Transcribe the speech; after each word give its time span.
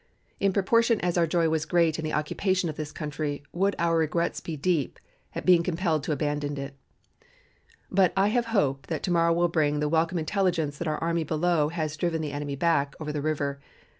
In 0.39 0.51
proportion 0.51 0.99
as 1.01 1.15
our 1.15 1.27
joy 1.27 1.47
was 1.47 1.67
great 1.67 1.99
in 1.99 2.03
the 2.03 2.11
occupation 2.11 2.69
of 2.69 2.75
this 2.75 2.91
country 2.91 3.43
would 3.53 3.75
our 3.77 3.97
regrets 3.99 4.39
be 4.39 4.57
deep 4.57 4.97
at 5.35 5.45
being 5.45 5.61
compelled 5.61 6.01
to 6.05 6.11
abandon 6.11 6.57
it. 6.57 6.73
But 7.91 8.11
I 8.17 8.29
have 8.29 8.45
hope 8.45 8.87
that 8.87 9.03
to 9.03 9.11
morrow 9.11 9.31
will 9.33 9.47
bring 9.47 9.79
the 9.79 9.87
welcome 9.87 10.17
intelligence 10.17 10.79
that 10.79 10.87
our 10.87 10.97
army 10.97 11.23
below 11.23 11.69
has 11.69 11.95
driven 11.97 12.23
the 12.23 12.31
enemy 12.31 12.55
back 12.55 12.95
over 12.99 13.13
the 13.13 13.21
river. 13.21 13.59